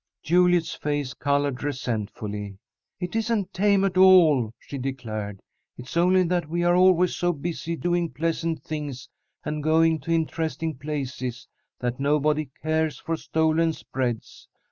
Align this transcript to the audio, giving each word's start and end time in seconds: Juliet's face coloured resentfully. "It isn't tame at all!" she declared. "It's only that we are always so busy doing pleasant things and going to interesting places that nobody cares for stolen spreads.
Juliet's 0.23 0.73
face 0.73 1.13
coloured 1.13 1.61
resentfully. 1.61 2.57
"It 2.99 3.15
isn't 3.15 3.53
tame 3.53 3.85
at 3.85 3.99
all!" 3.99 4.51
she 4.57 4.79
declared. 4.79 5.41
"It's 5.77 5.95
only 5.95 6.23
that 6.23 6.49
we 6.49 6.63
are 6.63 6.75
always 6.75 7.15
so 7.15 7.31
busy 7.31 7.75
doing 7.75 8.09
pleasant 8.09 8.63
things 8.63 9.07
and 9.45 9.61
going 9.61 9.99
to 9.99 10.11
interesting 10.11 10.73
places 10.75 11.47
that 11.81 11.99
nobody 11.99 12.49
cares 12.63 12.97
for 12.97 13.15
stolen 13.15 13.73
spreads. 13.73 14.47